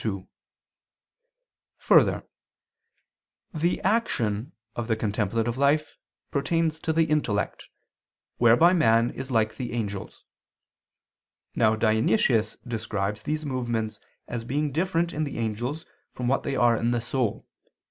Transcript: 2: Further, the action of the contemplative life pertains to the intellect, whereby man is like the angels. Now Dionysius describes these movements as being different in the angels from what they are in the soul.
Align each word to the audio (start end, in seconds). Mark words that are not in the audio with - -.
2: 0.01 0.27
Further, 1.77 2.23
the 3.53 3.79
action 3.81 4.51
of 4.75 4.87
the 4.87 4.95
contemplative 4.95 5.59
life 5.59 5.95
pertains 6.31 6.79
to 6.79 6.91
the 6.91 7.03
intellect, 7.03 7.69
whereby 8.37 8.73
man 8.73 9.11
is 9.11 9.29
like 9.29 9.57
the 9.57 9.73
angels. 9.73 10.23
Now 11.53 11.75
Dionysius 11.75 12.57
describes 12.67 13.21
these 13.21 13.45
movements 13.45 13.99
as 14.27 14.43
being 14.43 14.71
different 14.71 15.13
in 15.13 15.23
the 15.23 15.37
angels 15.37 15.85
from 16.11 16.27
what 16.27 16.41
they 16.41 16.55
are 16.55 16.75
in 16.75 16.89
the 16.89 16.99
soul. 17.01 17.47